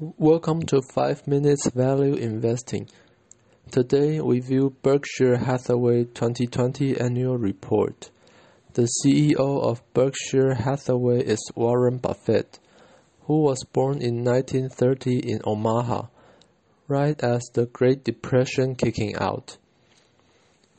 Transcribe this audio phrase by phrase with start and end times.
[0.00, 2.88] Welcome to 5 Minutes Value Investing.
[3.70, 8.10] Today we view Berkshire Hathaway 2020 Annual Report.
[8.72, 12.58] The CEO of Berkshire Hathaway is Warren Buffett,
[13.26, 16.06] who was born in 1930 in Omaha,
[16.88, 19.58] right as the Great Depression kicking out.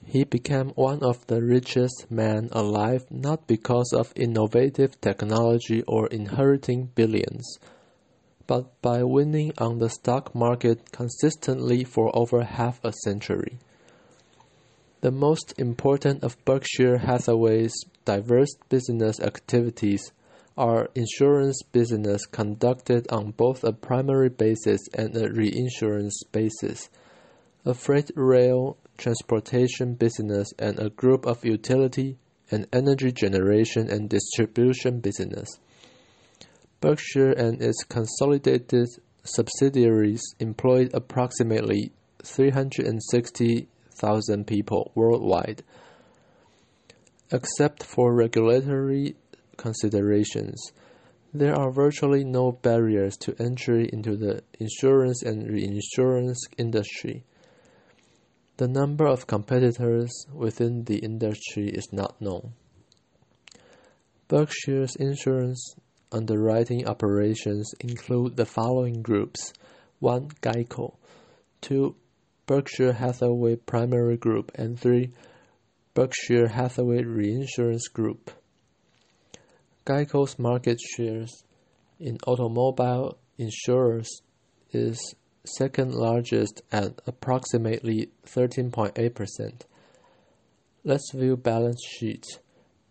[0.06, 6.90] He became one of the richest men alive not because of innovative technology or inheriting
[6.96, 7.60] billions
[8.48, 13.58] but by winning on the stock market consistently for over half a century.
[15.02, 17.74] The most important of Berkshire Hathaway's
[18.06, 20.12] diverse business activities
[20.58, 26.90] are insurance business conducted on both a primary basis and a reinsurance basis,
[27.66, 32.18] a freight rail transportation business, and a group of utility
[32.52, 35.50] and energy generation and distribution business.
[36.84, 38.90] Berkshire and its consolidated
[39.24, 45.64] subsidiaries employed approximately 360,000 people worldwide.
[47.32, 49.16] Except for regulatory
[49.56, 50.74] considerations,
[51.34, 57.24] there are virtually no barriers to entry into the insurance and reinsurance industry.
[58.58, 62.56] The number of competitors within the industry is not known.
[64.28, 65.76] Berkshire's insurance
[66.14, 69.52] underwriting operations include the following groups:
[70.00, 70.30] 1.
[70.42, 70.96] Geico,
[71.62, 71.96] 2.
[72.46, 75.12] Berkshire Hathaway Primary Group, and 3.
[75.94, 78.32] Berkshire Hathaway Reinsurance Group.
[79.86, 81.44] Geico's market shares
[82.00, 84.10] in automobile insurers
[84.72, 89.62] is second largest at approximately 13.8%.
[90.84, 92.26] Let's view balance sheet.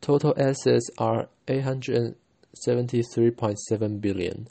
[0.00, 2.16] Total assets are 800
[2.66, 4.48] 73.7 billion.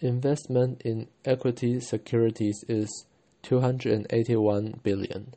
[0.00, 3.06] Investment in equity securities is
[3.42, 5.34] 281 billion.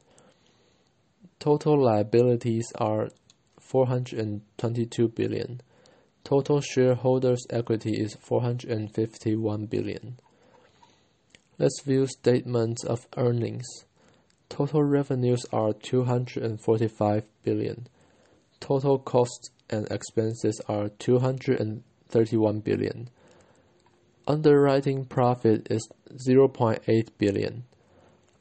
[1.40, 3.10] Total liabilities are
[3.60, 5.62] 422 billion.
[6.24, 10.18] Total shareholders' equity is 451 billion.
[11.58, 13.66] Let's view statements of earnings.
[14.50, 17.88] Total revenues are 245 billion.
[18.60, 23.10] Total costs and expenses are 200 31 billion.
[24.28, 25.88] Underwriting profit is
[26.28, 27.64] 0.8 billion.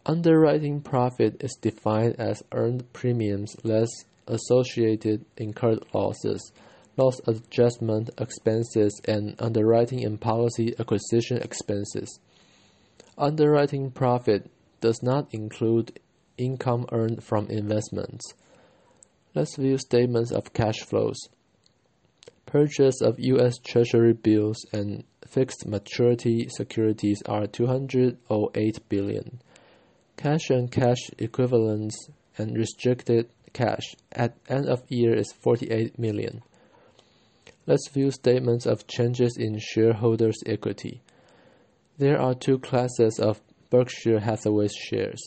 [0.05, 3.89] Underwriting profit is defined as earned premiums less
[4.27, 6.53] associated incurred losses,
[6.97, 12.19] loss adjustment expenses, and underwriting and policy acquisition expenses.
[13.19, 14.51] Underwriting profit
[14.81, 15.99] does not include
[16.39, 18.25] income earned from investments.
[19.35, 21.19] Let's view statements of cash flows.
[22.51, 23.59] Purchase of U.S.
[23.59, 29.41] Treasury bills and fixed maturity securities are 208 billion.
[30.17, 36.43] Cash and cash equivalents and restricted cash at end of year is 48 million.
[37.67, 41.03] Let's view statements of changes in shareholders' equity.
[41.99, 43.41] There are two classes of
[43.71, 45.21] Berkshire Hathaway shares.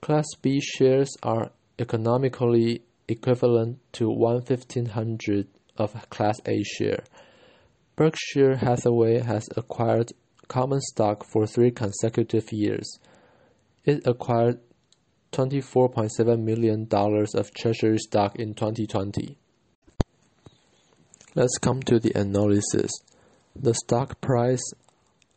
[0.00, 7.04] Class B shares are economically equivalent to 1 1500 of Class A share.
[7.96, 10.12] Berkshire Hathaway has acquired
[10.48, 12.98] common stock for three consecutive years.
[13.84, 14.58] It acquired
[15.32, 19.38] $24.7 million of treasury stock in 2020.
[21.34, 22.90] Let's come to the analysis.
[23.54, 24.62] The stock price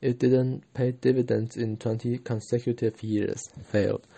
[0.00, 4.08] It didn't pay dividends in 20 consecutive years, failed.